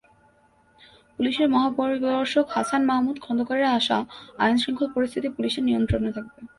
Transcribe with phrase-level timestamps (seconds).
[1.19, 3.97] পুলিশের মহাপরিদর্শক হাসান মাহমুদ খন্দকারের আশা,
[4.37, 6.41] আইনশৃঙ্খলা পরিস্থিতি পুলিশের নিয়ন্ত্রণে থাকবে।